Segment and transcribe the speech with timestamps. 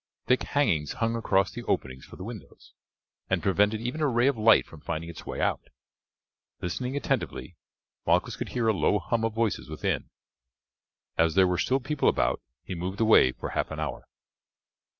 [0.25, 2.73] Thick hangings hung across the openings for the windows,
[3.29, 5.61] and prevented even a ray of light from finding its way out.
[6.59, 7.55] Listening attentively
[8.07, 10.09] Malchus could hear a low hum of voices within.
[11.19, 14.07] As there were still people about he moved away for half an hour.